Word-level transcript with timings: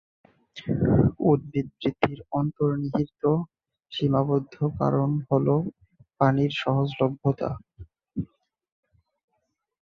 উদ্ভিদ 1.25 1.67
বৃদ্ধির 1.73 2.19
অন্তর্নিহিত 2.31 3.23
সীমাবদ্ধ 3.91 4.55
কারণ 4.79 5.09
হলো 5.29 5.55
পানির 6.19 6.51
সহজলভ্যতা। 6.61 7.49